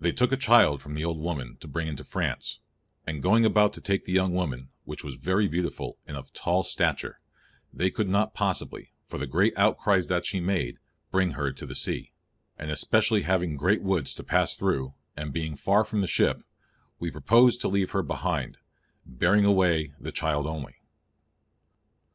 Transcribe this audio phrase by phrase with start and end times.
[0.00, 2.60] _They took a child from the old woman to bring into France;
[3.06, 6.62] and going about to take the young woman, which was very beautiful, and of tall
[6.62, 7.16] stature_,
[7.70, 10.78] they could not possibly, for the great outcries that she made,
[11.10, 12.12] bring her to the sea;
[12.56, 16.42] and especially having great woods to pass thorow, and being far from the ship,
[16.98, 18.56] we proposed to leave her behind,
[19.04, 20.76] bearing away the child only."